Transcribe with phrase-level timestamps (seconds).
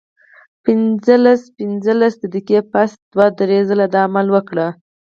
[0.63, 4.67] پنځلس پنځلس منټه پس دې دوه درې ځله دا عمل وکړي